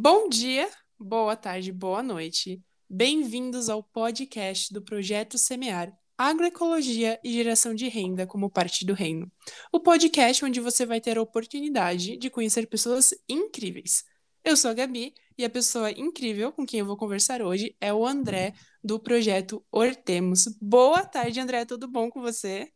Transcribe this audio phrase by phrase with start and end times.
[0.00, 2.62] Bom dia, boa tarde, boa noite.
[2.88, 9.28] Bem-vindos ao podcast do Projeto Semear Agroecologia e Geração de Renda como parte do reino.
[9.72, 14.04] O podcast onde você vai ter a oportunidade de conhecer pessoas incríveis.
[14.44, 17.92] Eu sou a Gabi e a pessoa incrível com quem eu vou conversar hoje é
[17.92, 18.52] o André,
[18.84, 20.46] do projeto Hortemos.
[20.62, 22.68] Boa tarde, André, tudo bom com você?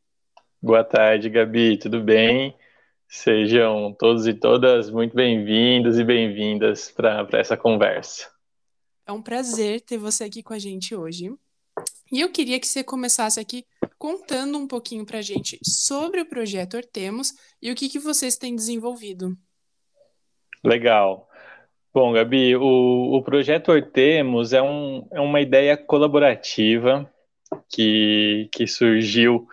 [0.60, 2.52] Boa tarde, Gabi, tudo bem?
[3.14, 8.26] Sejam todos e todas muito bem-vindos e bem-vindas para essa conversa.
[9.06, 11.30] É um prazer ter você aqui com a gente hoje.
[12.10, 13.66] E eu queria que você começasse aqui
[13.98, 18.38] contando um pouquinho para a gente sobre o projeto Hortemos e o que, que vocês
[18.38, 19.36] têm desenvolvido.
[20.64, 21.28] Legal.
[21.92, 27.12] Bom, Gabi, o, o projeto Hortemos é, um, é uma ideia colaborativa
[27.68, 29.46] que, que surgiu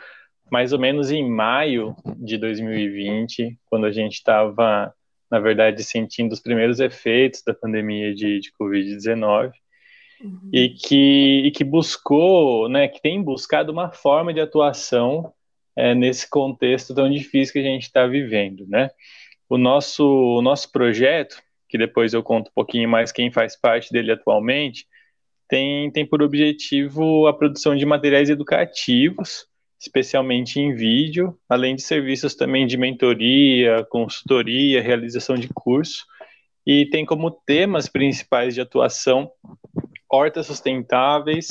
[0.52, 4.94] mais ou menos em maio de 2020, quando a gente estava,
[5.30, 9.52] na verdade, sentindo os primeiros efeitos da pandemia de, de Covid-19,
[10.22, 10.50] uhum.
[10.54, 15.34] e, que, e que buscou, né, que tem buscado uma forma de atuação
[15.76, 18.90] é, nesse contexto tão difícil que a gente está vivendo, né?
[19.48, 23.92] O nosso, o nosso projeto, que depois eu conto um pouquinho mais quem faz parte
[23.92, 24.86] dele atualmente,
[25.48, 29.49] tem, tem por objetivo a produção de materiais educativos
[29.80, 36.06] especialmente em vídeo, além de serviços também de mentoria, consultoria, realização de curso,
[36.66, 39.32] e tem como temas principais de atuação
[40.12, 41.48] hortas sustentáveis,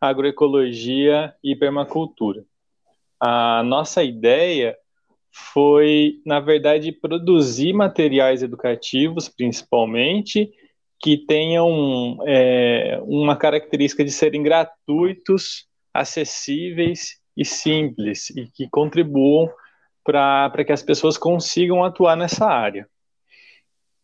[0.00, 2.44] agroecologia e permacultura.
[3.20, 4.76] A nossa ideia
[5.30, 10.50] foi, na verdade, produzir materiais educativos, principalmente,
[10.98, 19.50] que tenham é, uma característica de serem gratuitos, acessíveis e simples e que contribuam
[20.04, 22.88] para que as pessoas consigam atuar nessa área.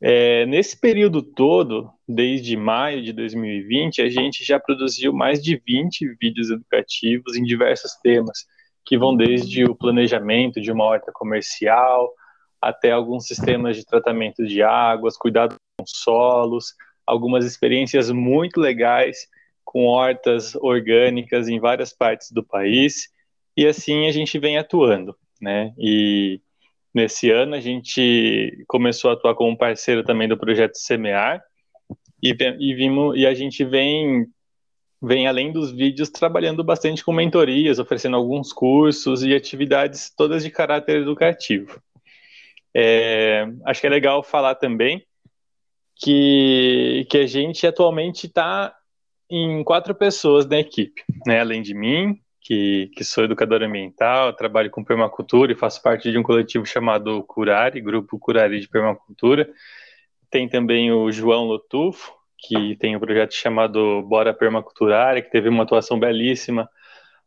[0.04, 6.16] É, nesse período todo, desde maio de 2020, a gente já produziu mais de 20
[6.20, 8.44] vídeos educativos em diversos temas,
[8.84, 12.12] que vão desde o planejamento de uma horta comercial
[12.60, 16.74] até alguns sistemas de tratamento de águas, cuidado com solos,
[17.06, 19.28] algumas experiências muito legais
[19.64, 23.11] com hortas orgânicas em várias partes do país
[23.56, 25.72] e assim a gente vem atuando, né?
[25.78, 26.40] E
[26.94, 31.42] nesse ano a gente começou a atuar como parceiro também do projeto Semear
[32.22, 34.26] e, e vimos e a gente vem
[35.02, 40.50] vem além dos vídeos trabalhando bastante com mentorias, oferecendo alguns cursos e atividades todas de
[40.50, 41.82] caráter educativo.
[42.74, 45.04] É, acho que é legal falar também
[45.96, 48.74] que, que a gente atualmente está
[49.28, 51.40] em quatro pessoas na equipe, né?
[51.40, 56.18] Além de mim, que, que sou educador ambiental, trabalho com permacultura e faço parte de
[56.18, 59.48] um coletivo chamado Curari, Grupo Curari de Permacultura.
[60.28, 65.62] Tem também o João Lotufo, que tem um projeto chamado Bora Permaculturária, que teve uma
[65.62, 66.68] atuação belíssima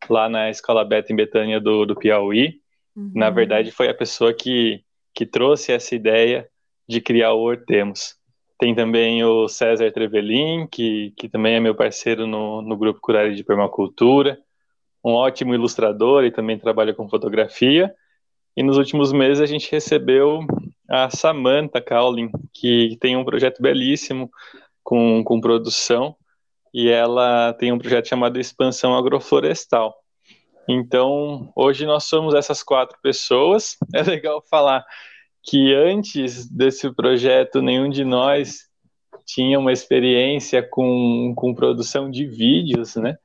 [0.09, 2.59] lá na Escola Beta em Betânia do, do Piauí.
[2.93, 3.11] Uhum.
[3.15, 4.83] Na verdade, foi a pessoa que,
[5.13, 6.49] que trouxe essa ideia
[6.87, 8.15] de criar o Hortemos.
[8.59, 13.33] Tem também o César Trevelin, que, que também é meu parceiro no, no Grupo Curari
[13.33, 14.37] de Permacultura
[15.05, 17.93] um ótimo ilustrador e também trabalha com fotografia.
[18.57, 20.39] E nos últimos meses a gente recebeu
[20.89, 24.31] a Samantha Cowling, que tem um projeto belíssimo
[24.83, 26.15] com, com produção,
[26.73, 29.95] e ela tem um projeto chamado Expansão Agroflorestal.
[30.67, 33.77] Então, hoje nós somos essas quatro pessoas.
[33.93, 34.83] É legal falar
[35.43, 38.61] que antes desse projeto, nenhum de nós
[39.23, 43.17] tinha uma experiência com, com produção de vídeos, né?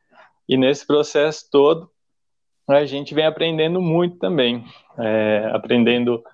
[0.50, 1.88] E nesse processo todo,
[2.68, 4.64] a gente vem aprendendo muito também,
[4.98, 6.24] é, aprendendo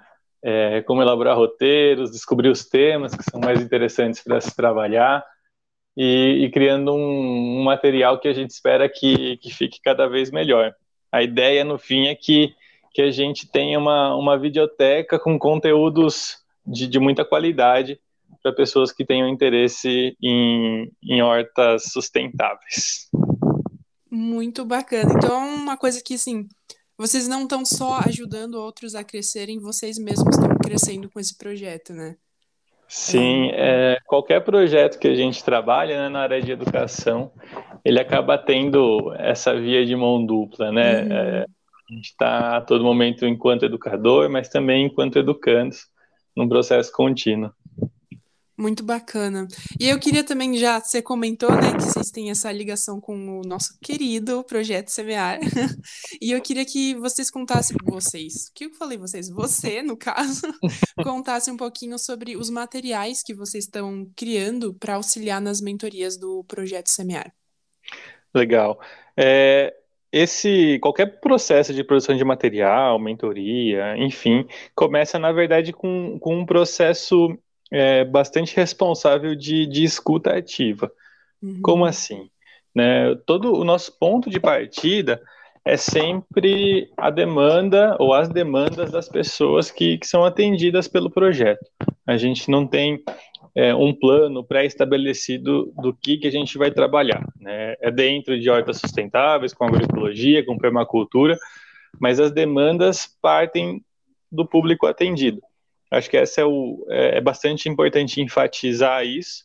[0.42, 5.22] é, como elaborar roteiros, descobrir os temas que são mais interessantes para se trabalhar
[5.94, 10.30] e, e criando um, um, material que a gente espera que, que fique cada vez
[10.30, 10.74] melhor.
[11.12, 12.54] A ideia, no fim, é que,
[12.94, 18.00] que a gente tenha uma, uma videoteca com conteúdos de, de muita qualidade
[18.42, 23.10] para pessoas que tenham interesse em, em hortas sustentáveis.
[24.10, 25.12] Muito bacana.
[25.16, 26.48] Então, é uma coisa que, assim,
[26.96, 31.92] vocês não estão só ajudando outros a crescerem, vocês mesmos estão crescendo com esse projeto,
[31.92, 32.16] né?
[32.88, 33.98] Sim, é...
[34.06, 37.32] Qualquer projeto que a gente trabalha né, na área de educação,
[37.84, 41.02] ele acaba tendo essa via de mão dupla, né?
[41.02, 41.12] Uhum.
[41.12, 41.46] É,
[41.90, 45.86] a gente está a todo momento enquanto educador, mas também enquanto educandos,
[46.36, 47.50] num processo contínuo.
[48.58, 49.46] Muito bacana.
[49.78, 53.42] E eu queria também já, você comentou, né, que vocês têm essa ligação com o
[53.42, 55.38] nosso querido projeto Semear.
[56.22, 59.28] e eu queria que vocês contassem, vocês, o que eu falei vocês?
[59.28, 60.46] Você, no caso,
[61.04, 66.42] contasse um pouquinho sobre os materiais que vocês estão criando para auxiliar nas mentorias do
[66.44, 67.30] projeto Semear.
[68.34, 68.80] Legal.
[69.14, 69.74] É,
[70.10, 76.46] esse qualquer processo de produção de material, mentoria, enfim, começa na verdade com, com um
[76.46, 77.36] processo
[77.70, 80.90] é, bastante responsável de, de escuta ativa.
[81.42, 81.60] Uhum.
[81.62, 82.30] Como assim?
[82.74, 85.22] Né, todo o nosso ponto de partida
[85.64, 91.66] é sempre a demanda ou as demandas das pessoas que, que são atendidas pelo projeto.
[92.06, 93.02] A gente não tem
[93.52, 97.26] é, um plano pré-estabelecido do que, que a gente vai trabalhar.
[97.40, 97.74] Né?
[97.80, 101.36] É dentro de hortas sustentáveis, com agroecologia, com permacultura,
[101.98, 103.82] mas as demandas partem
[104.30, 105.40] do público atendido.
[105.90, 109.44] Acho que essa é, o, é, é bastante importante enfatizar isso,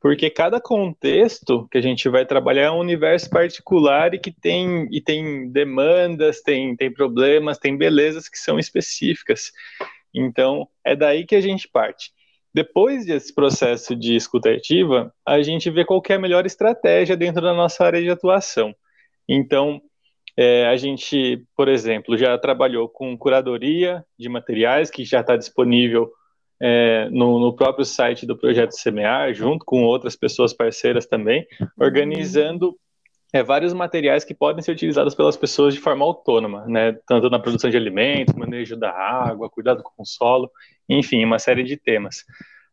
[0.00, 4.88] porque cada contexto que a gente vai trabalhar é um universo particular e que tem,
[4.90, 9.52] e tem demandas, tem, tem problemas, tem belezas que são específicas.
[10.14, 12.12] Então, é daí que a gente parte.
[12.52, 17.42] Depois desse processo de escuta ativa, a gente vê qual é a melhor estratégia dentro
[17.42, 18.74] da nossa área de atuação.
[19.28, 19.80] Então,
[20.42, 26.10] é, a gente, por exemplo, já trabalhou com curadoria de materiais, que já está disponível
[26.58, 31.46] é, no, no, próprio site do Projeto Semear, junto com outras pessoas parceiras também,
[31.78, 32.74] organizando
[33.34, 36.96] é, vários materiais que podem ser utilizados pelas pessoas de forma autônoma, né?
[37.06, 40.50] tanto na produção de alimentos, manejo da água, cuidado com o solo,
[40.88, 42.24] enfim, uma série de temas.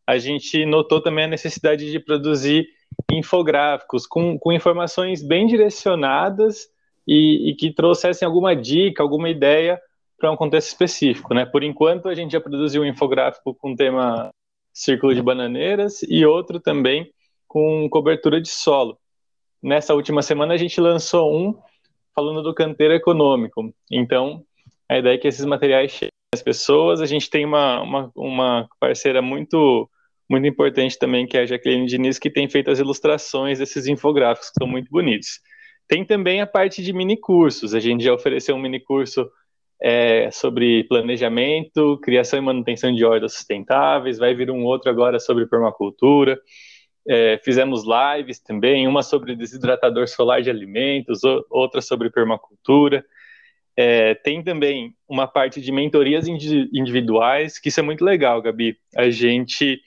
[0.06, 2.66] A gente notou também a necessidade de produzir
[3.12, 6.70] infográficos com, com informações bem direcionadas
[7.08, 9.80] e, e que trouxessem alguma dica, alguma ideia
[10.18, 11.34] para um contexto específico.
[11.34, 11.46] Né?
[11.46, 14.30] Por enquanto, a gente já produziu um infográfico com o tema
[14.72, 17.10] Círculo de Bananeiras e outro também
[17.48, 18.98] com cobertura de solo
[19.62, 21.54] nessa última semana a gente lançou um
[22.14, 23.72] falando do canteiro econômico.
[23.90, 24.44] Então,
[24.88, 27.00] a ideia é que esses materiais cheguem às pessoas.
[27.00, 29.88] A gente tem uma, uma, uma parceira muito
[30.30, 34.50] muito importante também, que é a Jacqueline Diniz, que tem feito as ilustrações desses infográficos,
[34.50, 35.40] que são muito bonitos.
[35.88, 37.74] Tem também a parte de mini cursos.
[37.74, 39.28] A gente já ofereceu um mini curso
[39.80, 44.18] é, sobre planejamento, criação e manutenção de hortas sustentáveis.
[44.18, 46.38] Vai vir um outro agora sobre permacultura.
[47.08, 53.02] É, fizemos lives também, uma sobre desidratador solar de alimentos, outra sobre permacultura.
[53.74, 58.76] É, tem também uma parte de mentorias individuais, que isso é muito legal, Gabi.
[58.96, 59.80] A gente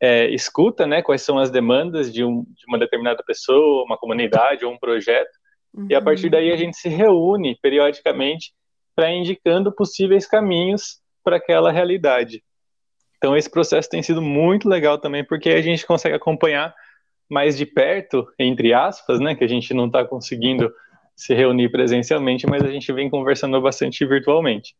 [0.00, 4.64] é, escuta né, quais são as demandas de, um, de, uma determinada pessoa, uma comunidade
[4.64, 5.37] ou um projeto,
[5.74, 5.86] uhum.
[5.90, 8.52] e a partir daí a gente se reúne periodicamente
[8.94, 12.42] para indicando possíveis caminhos para aquela realidade.
[13.16, 16.74] Então esse processo tem sido muito legal também, porque a gente consegue acompanhar
[17.28, 20.72] mais de perto, entre aspas, né, que a gente não está conseguindo
[21.14, 24.74] se reunir presencialmente, mas a gente vem conversando bastante virtualmente.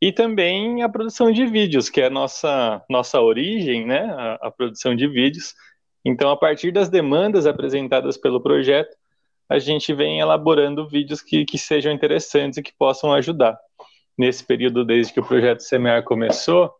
[0.00, 4.50] E também a produção de vídeos, que é a nossa, nossa origem, né, a, a
[4.50, 5.54] produção de vídeos.
[6.04, 8.94] Então, a partir das demandas apresentadas pelo projeto,
[9.48, 13.58] a gente vem elaborando vídeos que, que sejam interessantes e que possam ajudar.
[14.16, 16.72] Nesse período, desde que o projeto Semear começou,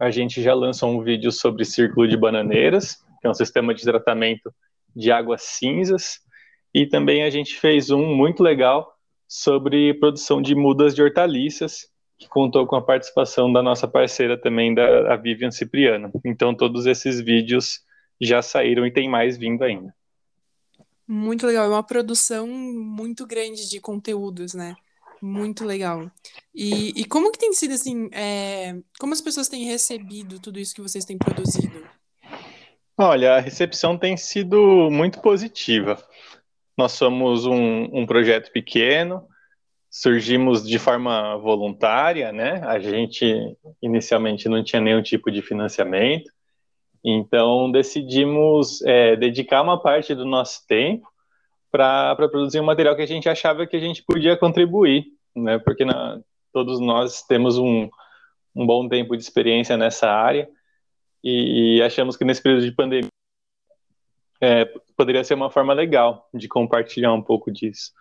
[0.00, 3.82] a gente já lançou um vídeo sobre círculo de bananeiras, que é um sistema de
[3.82, 4.52] tratamento
[4.94, 6.20] de águas cinzas,
[6.74, 8.92] e também a gente fez um muito legal
[9.28, 11.86] sobre produção de mudas de hortaliças,
[12.18, 16.10] que contou com a participação da nossa parceira também, da Vivian Cipriano.
[16.24, 17.80] Então todos esses vídeos
[18.20, 19.94] já saíram e tem mais vindo ainda.
[21.06, 24.76] Muito legal, é uma produção muito grande de conteúdos, né?
[25.20, 26.10] Muito legal.
[26.54, 28.08] E, e como que tem sido assim?
[28.12, 31.86] É, como as pessoas têm recebido tudo isso que vocês têm produzido?
[32.98, 36.02] Olha, a recepção tem sido muito positiva.
[36.76, 39.26] Nós somos um, um projeto pequeno,
[39.90, 42.60] surgimos de forma voluntária, né?
[42.64, 43.24] A gente
[43.80, 46.30] inicialmente não tinha nenhum tipo de financiamento,
[47.04, 51.06] então decidimos é, dedicar uma parte do nosso tempo
[51.70, 55.58] para produzir um material que a gente achava que a gente podia contribuir, né?
[55.58, 56.20] Porque na,
[56.52, 57.88] todos nós temos um,
[58.54, 60.48] um bom tempo de experiência nessa área
[61.24, 63.08] e, e achamos que nesse período de pandemia
[64.40, 64.64] é,
[64.96, 67.92] poderia ser uma forma legal de compartilhar um pouco disso.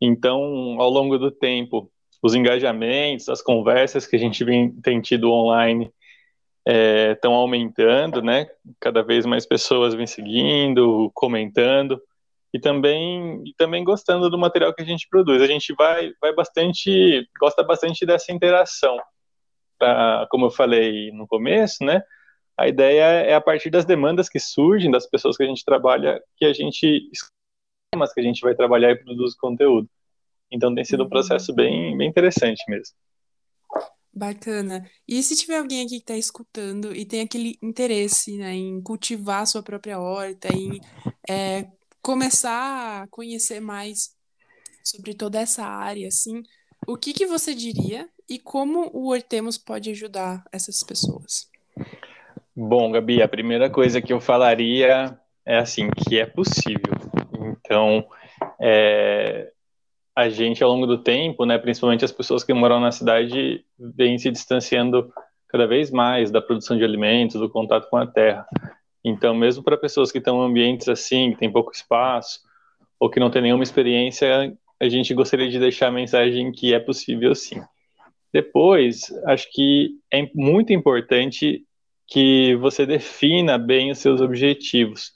[0.00, 1.90] Então, ao longo do tempo,
[2.22, 5.90] os engajamentos, as conversas que a gente vem, tem tido online
[6.66, 8.46] estão é, aumentando, né?
[8.80, 12.00] Cada vez mais pessoas vêm seguindo, comentando
[12.52, 15.42] e também, e também gostando do material que a gente produz.
[15.42, 18.98] A gente vai, vai bastante, gosta bastante dessa interação.
[19.78, 22.02] Pra, como eu falei no começo, né?
[22.56, 26.22] a ideia é a partir das demandas que surgem das pessoas que a gente trabalha,
[26.36, 27.10] que a gente
[27.92, 29.88] temas que a gente vai trabalhar e produz conteúdo.
[30.50, 31.10] Então tem sido um uhum.
[31.10, 32.94] processo bem, bem interessante mesmo.
[34.16, 34.88] Bacana.
[35.06, 39.42] E se tiver alguém aqui que está escutando e tem aquele interesse, né, em cultivar
[39.42, 40.80] a sua própria horta, em
[41.28, 41.66] é,
[42.00, 44.14] começar a conhecer mais
[44.82, 46.42] sobre toda essa área, assim,
[46.86, 51.50] o que que você diria e como o Hortemos pode ajudar essas pessoas?
[52.56, 56.94] Bom, Gabi, a primeira coisa que eu falaria é assim, que é possível.
[57.38, 58.08] Então,
[58.58, 59.52] é,
[60.16, 64.16] a gente, ao longo do tempo, né, principalmente as pessoas que moram na cidade, vêm
[64.16, 65.12] se distanciando
[65.46, 68.46] cada vez mais da produção de alimentos, do contato com a terra.
[69.04, 72.40] Então, mesmo para pessoas que estão em ambientes assim, que tem pouco espaço,
[72.98, 76.80] ou que não tem nenhuma experiência, a gente gostaria de deixar a mensagem que é
[76.80, 77.60] possível sim.
[78.32, 81.62] Depois, acho que é muito importante
[82.08, 85.12] que você defina bem os seus objetivos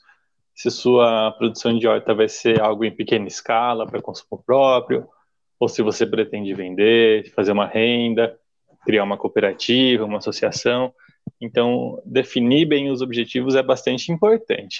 [0.61, 5.07] se sua produção de horta vai ser algo em pequena escala para consumo próprio,
[5.59, 8.37] ou se você pretende vender, fazer uma renda,
[8.85, 10.93] criar uma cooperativa, uma associação.
[11.39, 14.77] Então, definir bem os objetivos é bastante importante.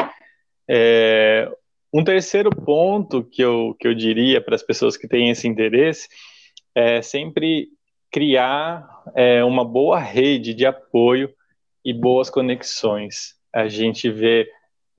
[0.69, 1.51] É,
[1.91, 6.07] um terceiro ponto que eu, que eu diria para as pessoas que têm esse interesse
[6.75, 7.69] é sempre
[8.11, 11.33] criar é, uma boa rede de apoio
[11.83, 13.33] e boas conexões.
[13.51, 14.47] A gente vê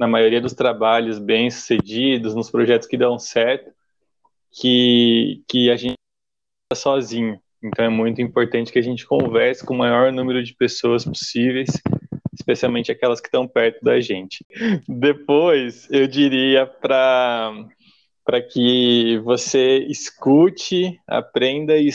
[0.02, 3.70] na maioria dos trabalhos bem sucedidos, nos projetos que dão certo,
[4.50, 5.94] que, que a gente
[6.64, 7.40] está sozinho.
[7.62, 11.70] Então é muito importante que a gente converse com o maior número de pessoas possíveis,
[12.32, 14.44] especialmente aquelas que estão perto da gente.
[14.88, 17.54] Depois, eu diria para
[18.24, 21.90] para que você escute, aprenda e,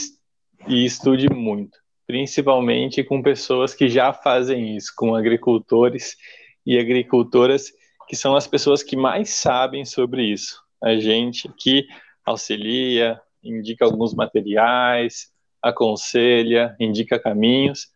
[0.67, 6.17] e estude muito, principalmente com pessoas que já fazem isso, com agricultores
[6.65, 7.71] e agricultoras
[8.07, 10.61] que são as pessoas que mais sabem sobre isso.
[10.81, 11.87] A gente que
[12.25, 17.87] auxilia, indica alguns materiais, aconselha, indica caminhos,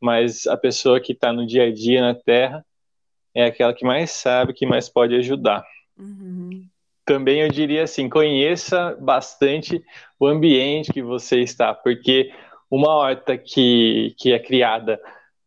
[0.00, 2.64] mas a pessoa que está no dia a dia na Terra
[3.34, 5.64] é aquela que mais sabe, que mais pode ajudar.
[5.98, 6.66] Uhum.
[7.04, 9.82] Também eu diria assim, conheça bastante
[10.18, 12.32] o ambiente que você está, porque
[12.70, 15.00] uma horta que, que é criada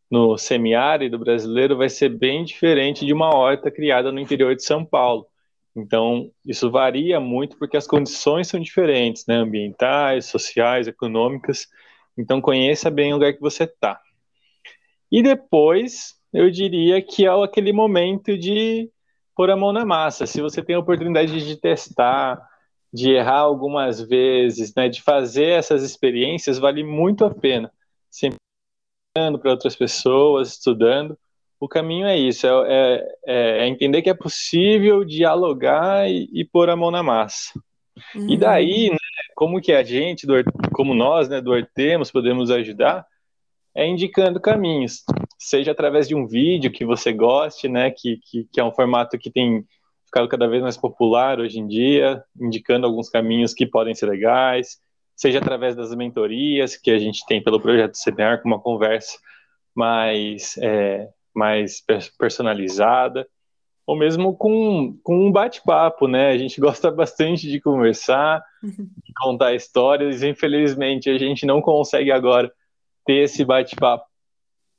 [0.09, 4.85] no semiárido brasileiro vai ser bem diferente de uma horta criada no interior de São
[4.85, 5.27] Paulo.
[5.75, 9.35] Então, isso varia muito porque as condições são diferentes, né?
[9.35, 11.67] ambientais, sociais, econômicas.
[12.17, 13.99] Então, conheça bem o lugar que você está.
[15.11, 18.89] E depois, eu diria que é aquele momento de
[19.35, 20.25] pôr a mão na massa.
[20.25, 22.41] Se você tem a oportunidade de testar,
[22.91, 27.71] de errar algumas vezes, né, de fazer essas experiências, vale muito a pena.
[28.09, 28.37] Sempre
[29.39, 31.17] para outras pessoas, estudando.
[31.59, 36.69] O caminho é isso, é, é, é, entender que é possível dialogar e, e pôr
[36.69, 37.51] a mão na massa.
[38.15, 38.29] Uhum.
[38.29, 38.97] E daí, né,
[39.35, 40.35] como que a gente, do,
[40.73, 43.05] como nós, né, do Hortemos, podemos ajudar,
[43.75, 45.03] é indicando caminhos,
[45.37, 49.17] seja através de um vídeo que você goste, né, que, que, que é um formato
[49.17, 49.65] que tem
[50.05, 54.77] ficado cada vez mais popular hoje em dia, indicando alguns caminhos que podem ser legais,
[55.17, 59.17] seja através das mentorias que a gente tem pelo projeto Semear, com uma conversa
[59.75, 61.83] mais, é, mais
[62.17, 63.27] personalizada,
[63.85, 66.29] ou mesmo com, com um bate-papo, né?
[66.29, 72.51] A gente gosta bastante de conversar, de contar histórias, infelizmente a gente não consegue agora
[73.03, 74.05] ter esse bate-papo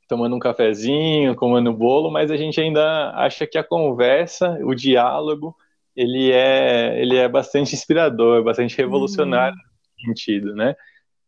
[0.09, 5.55] tomando um cafezinho, comendo bolo, mas a gente ainda acha que a conversa, o diálogo,
[5.95, 9.68] ele é, ele é bastante inspirador, bastante revolucionário uhum
[10.01, 10.75] sentido, né?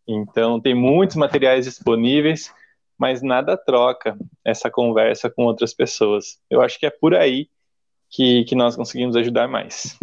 [0.06, 2.52] Então, tem muitos materiais disponíveis,
[2.98, 6.38] mas nada troca essa conversa com outras pessoas.
[6.50, 7.48] Eu acho que é por aí
[8.10, 9.96] que, que nós conseguimos ajudar mais.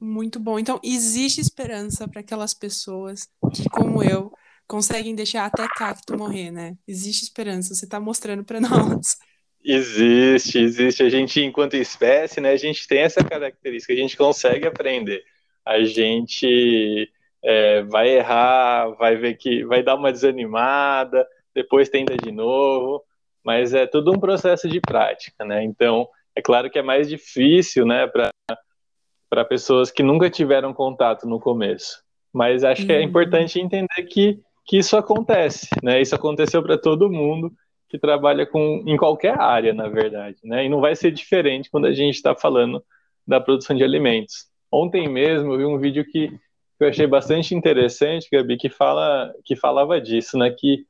[0.00, 0.58] Muito bom.
[0.58, 4.32] Então, existe esperança para aquelas pessoas que, como eu,
[4.66, 6.76] conseguem deixar até cacto morrer, né?
[6.86, 7.74] Existe esperança.
[7.74, 9.16] Você está mostrando para nós.
[9.64, 11.02] Existe, existe.
[11.02, 15.24] A gente, enquanto espécie, né, a gente tem essa característica, a gente consegue aprender.
[15.64, 17.10] A gente
[17.42, 23.02] é, vai errar, vai ver que vai dar uma desanimada, depois tenta de novo,
[23.44, 25.62] mas é tudo um processo de prática, né?
[25.64, 31.40] Então, é claro que é mais difícil, né, para pessoas que nunca tiveram contato no
[31.40, 32.02] começo.
[32.32, 33.04] Mas acho que é uhum.
[33.04, 36.00] importante entender que, que isso acontece, né?
[36.00, 37.52] Isso aconteceu para todo mundo
[37.88, 40.64] que trabalha com em qualquer área, na verdade, né?
[40.64, 42.84] E não vai ser diferente quando a gente está falando
[43.26, 44.46] da produção de alimentos.
[44.70, 46.30] Ontem mesmo eu vi um vídeo que
[46.78, 50.48] que eu achei bastante interessante, Gabi, que, fala, que falava disso, né?
[50.50, 50.86] Que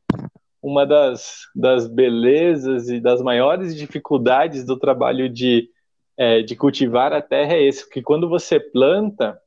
[0.62, 5.71] uma das, das belezas e das maiores dificuldades do trabalho de,
[6.16, 9.40] é, de cultivar a terra é esse, que quando você planta,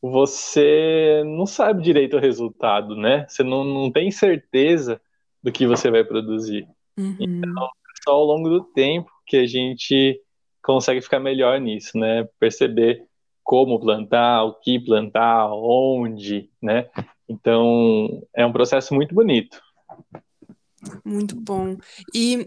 [0.00, 3.26] você não sabe direito o resultado, né?
[3.28, 4.98] Você não, não tem certeza
[5.42, 6.66] do que você vai produzir.
[6.98, 7.16] Uhum.
[7.20, 10.18] Então, é só ao longo do tempo que a gente
[10.62, 12.26] consegue ficar melhor nisso, né?
[12.40, 13.04] Perceber
[13.52, 16.88] como plantar, o que plantar, onde, né?
[17.28, 19.60] Então, é um processo muito bonito.
[21.04, 21.76] Muito bom.
[22.14, 22.46] E,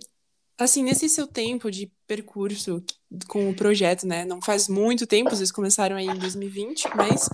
[0.57, 2.83] assim, nesse seu tempo de percurso
[3.27, 4.25] com o projeto, né?
[4.25, 7.29] Não faz muito tempo, vocês começaram aí em 2020, mas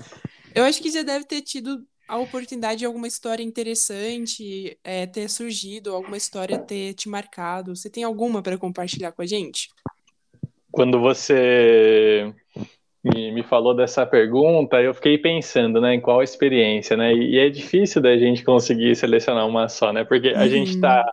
[0.53, 5.29] eu acho que já deve ter tido a oportunidade de alguma história interessante é, ter
[5.29, 7.73] surgido, alguma história ter te marcado.
[7.73, 9.69] Você tem alguma para compartilhar com a gente?
[10.73, 12.35] Quando você
[13.03, 17.13] me, me falou dessa pergunta, eu fiquei pensando, né, em qual experiência, né?
[17.13, 20.03] E, e é difícil da gente conseguir selecionar uma só, né?
[20.03, 20.47] Porque a uhum.
[20.47, 21.09] gente está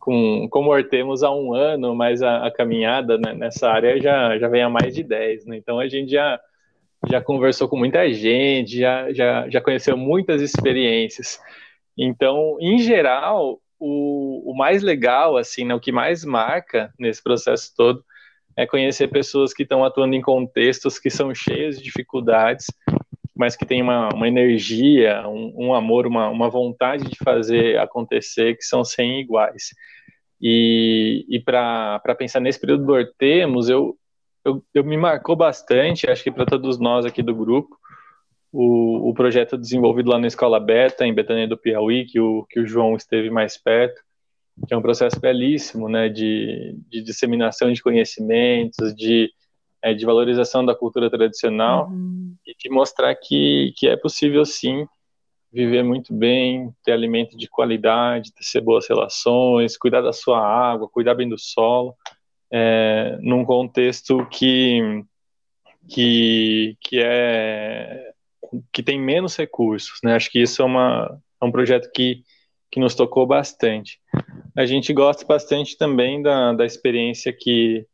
[0.00, 4.48] com, como Hortemos há um ano, mas a, a caminhada né, nessa área já, já
[4.48, 5.56] vem há mais de 10, né?
[5.58, 6.40] Então a gente já,
[7.06, 11.38] já conversou com muita gente, já, já, já conheceu muitas experiências.
[11.96, 17.72] Então, em geral, o, o mais legal, assim, né, o que mais marca nesse processo
[17.76, 18.02] todo
[18.58, 22.66] é conhecer pessoas que estão atuando em contextos que são cheios de dificuldades,
[23.32, 28.56] mas que têm uma, uma energia, um, um amor, uma, uma vontade de fazer acontecer
[28.56, 29.68] que são sem iguais.
[30.42, 33.96] E, e para pensar nesse período do Hortemos, eu,
[34.44, 37.78] eu, eu me marcou bastante, acho que para todos nós aqui do grupo,
[38.52, 42.58] o, o projeto desenvolvido lá na Escola Beta, em Betânia do Piauí, que o, que
[42.58, 44.02] o João esteve mais perto,
[44.66, 49.30] que é um processo belíssimo, né, de, de disseminação de conhecimentos, de,
[49.82, 52.34] é, de valorização da cultura tradicional uhum.
[52.46, 54.86] e de mostrar que, que é possível sim
[55.52, 61.14] viver muito bem, ter alimento de qualidade, ter boas relações, cuidar da sua água, cuidar
[61.14, 61.94] bem do solo,
[62.50, 65.04] é, num contexto que
[65.88, 68.12] que, que é
[68.72, 70.14] que tem menos recursos, né?
[70.14, 72.22] Acho que isso é, uma, é um projeto que,
[72.70, 74.00] que nos tocou bastante.
[74.58, 77.86] A gente gosta bastante também da, da experiência que,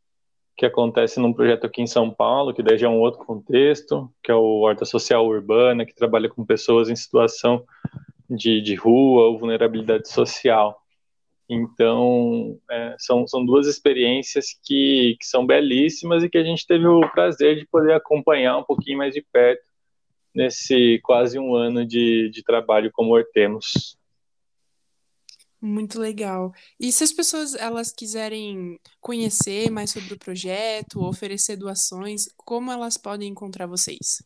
[0.56, 4.10] que acontece num projeto aqui em São Paulo, que daí já é um outro contexto,
[4.23, 7.67] que é o Horta Social Urbana, que trabalha com pessoas em situação
[8.30, 10.80] de, de rua ou vulnerabilidade social.
[11.47, 16.86] Então, é, são, são duas experiências que, que são belíssimas e que a gente teve
[16.86, 19.62] o prazer de poder acompanhar um pouquinho mais de perto
[20.34, 23.99] nesse quase um ano de, de trabalho como Hortemos.
[25.67, 26.53] Muito legal.
[26.79, 32.99] E se as pessoas elas quiserem conhecer mais sobre o projeto, oferecer doações, como elas
[32.99, 34.23] podem encontrar vocês?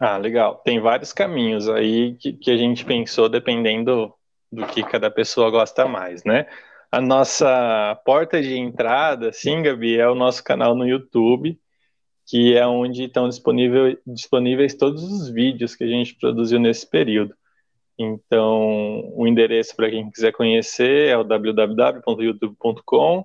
[0.00, 0.62] Ah, legal.
[0.64, 4.14] Tem vários caminhos aí que, que a gente pensou dependendo
[4.50, 6.46] do que cada pessoa gosta mais, né?
[6.90, 11.60] A nossa porta de entrada, sim, Gabi, é o nosso canal no YouTube,
[12.26, 17.34] que é onde estão disponível, disponíveis todos os vídeos que a gente produziu nesse período.
[17.98, 23.24] Então, o endereço para quem quiser conhecer é o www.youtube.com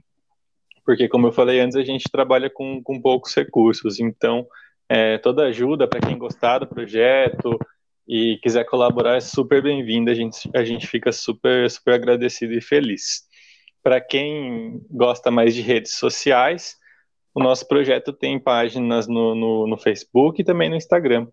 [0.85, 4.47] porque, como eu falei antes, a gente trabalha com, com poucos recursos, então
[4.89, 7.59] é, toda ajuda para quem gostar do projeto
[8.07, 12.61] e quiser colaborar é super bem-vinda, a gente, a gente fica super, super agradecido e
[12.61, 13.21] feliz.
[13.83, 16.75] Para quem gosta mais de redes sociais,
[17.35, 21.27] o nosso projeto tem páginas no, no, no Facebook e também no Instagram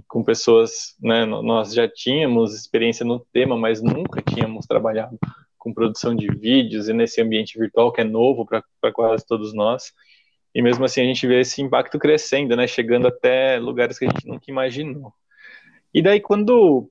[0.07, 5.19] com pessoas, né, nós já tínhamos experiência no tema, mas nunca tínhamos trabalhado
[5.57, 9.95] com produção de vídeos e nesse ambiente virtual que é novo para quase todos nós.
[10.55, 14.11] E mesmo assim a gente vê esse impacto crescendo, né, chegando até lugares que a
[14.11, 15.11] gente nunca imaginou.
[15.95, 16.91] E daí quando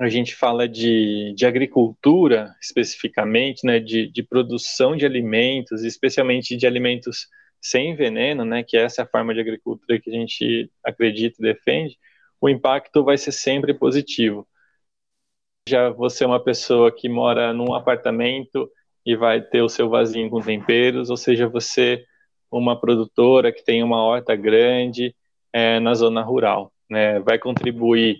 [0.00, 6.66] a gente fala de, de agricultura especificamente, né, de, de produção de alimentos, especialmente de
[6.66, 7.28] alimentos
[7.60, 11.42] sem veneno, né, que essa é a forma de agricultura que a gente acredita e
[11.42, 11.98] defende,
[12.40, 14.46] o impacto vai ser sempre positivo
[15.68, 18.70] seja você é uma pessoa que mora num apartamento
[19.04, 22.02] e vai ter o seu vasinho com temperos, ou seja você
[22.50, 25.14] uma produtora que tem uma horta grande
[25.52, 27.20] é, na zona rural, né?
[27.20, 28.18] Vai contribuir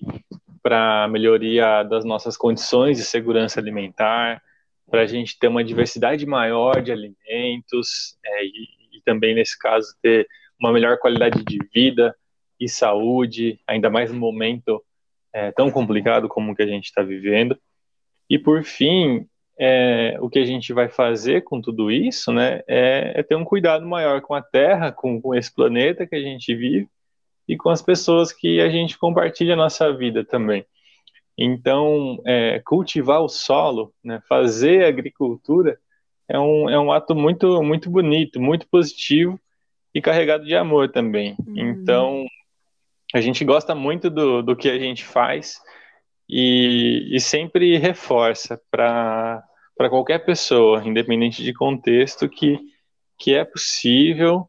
[0.68, 4.42] para a melhoria das nossas condições de segurança alimentar,
[4.90, 9.88] para a gente ter uma diversidade maior de alimentos é, e, e também nesse caso
[10.02, 10.28] ter
[10.61, 12.14] uma melhor qualidade de vida
[12.61, 14.85] e saúde, ainda mais no momento
[15.33, 17.59] é, tão complicado como o que a gente está vivendo.
[18.28, 19.26] E por fim,
[19.59, 23.44] é, o que a gente vai fazer com tudo isso, né, é, é ter um
[23.44, 26.87] cuidado maior com a Terra, com, com, esse planeta que a gente vive
[27.48, 30.66] e com as pessoas que a gente compartilha a nossa vida também.
[31.37, 35.78] Então, é, cultivar o solo, né, fazer agricultura,
[36.28, 39.40] é um, é um ato muito, muito bonito, muito positivo
[39.94, 41.37] e carregado de amor também.
[41.46, 41.54] Uhum.
[41.56, 42.26] Então,
[43.14, 45.58] a gente gosta muito do, do que a gente faz
[46.28, 49.42] e, e sempre reforça para
[49.88, 52.58] qualquer pessoa, independente de contexto, que,
[53.16, 54.48] que é possível,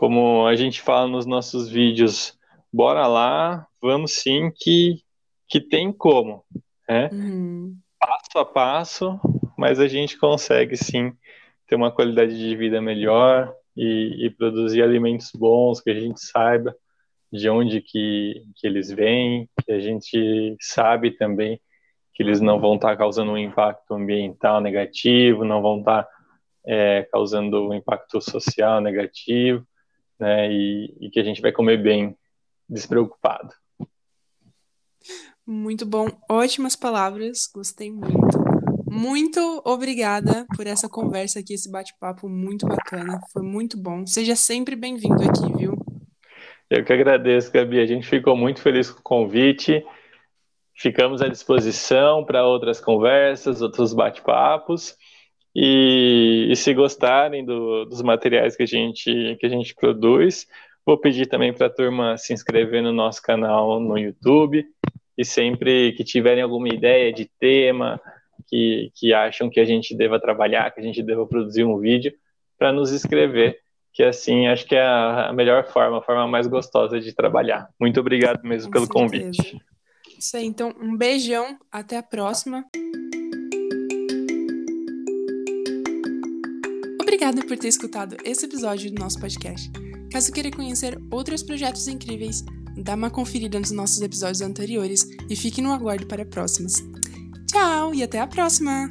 [0.00, 2.34] como a gente fala nos nossos vídeos,
[2.72, 5.02] bora lá, vamos sim, que,
[5.46, 6.42] que tem como,
[6.88, 7.10] né?
[7.12, 7.76] Uhum.
[7.98, 9.20] Passo a passo,
[9.58, 11.12] mas a gente consegue sim
[11.66, 16.74] ter uma qualidade de vida melhor e, e produzir alimentos bons que a gente saiba
[17.30, 21.60] de onde que, que eles vêm, que a gente sabe também
[22.14, 26.08] que eles não vão estar causando um impacto ambiental negativo, não vão estar
[26.64, 29.66] é, causando um impacto social negativo,
[30.20, 32.16] né, e, e que a gente vai comer bem,
[32.68, 33.52] despreocupado.
[35.46, 38.38] Muito bom, ótimas palavras, gostei muito.
[38.88, 44.06] Muito obrigada por essa conversa aqui, esse bate-papo muito bacana, foi muito bom.
[44.06, 45.76] Seja sempre bem-vindo aqui, viu?
[46.68, 47.80] Eu que agradeço, Gabi.
[47.80, 49.84] A gente ficou muito feliz com o convite.
[50.72, 54.96] Ficamos à disposição para outras conversas, outros bate-papos.
[55.54, 60.46] E, e, se gostarem do, dos materiais que a gente, que a gente produz,
[60.86, 64.64] vou pedir também para a turma se inscrever no nosso canal no YouTube.
[65.18, 68.00] E sempre que tiverem alguma ideia de tema,
[68.48, 72.12] que, que acham que a gente deva trabalhar, que a gente deva produzir um vídeo,
[72.58, 73.58] para nos escrever
[73.92, 77.68] que assim acho que é a melhor forma, a forma mais gostosa de trabalhar.
[77.78, 79.42] Muito obrigado mesmo Com pelo certeza.
[79.42, 79.58] convite.
[80.18, 82.64] Isso aí, então um beijão, até a próxima.
[87.20, 89.70] Obrigada por ter escutado esse episódio do nosso podcast.
[90.10, 92.42] Caso queira conhecer outros projetos incríveis,
[92.78, 96.72] dá uma conferida nos nossos episódios anteriores e fique no aguardo para próximos.
[97.46, 98.88] Tchau e até a próxima!